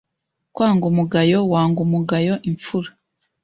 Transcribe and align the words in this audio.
Kwanga 0.53 0.85
umugayo 0.91 1.39
wanga 1.51 1.79
umugayo 1.85 2.33
Imfura 2.49 2.89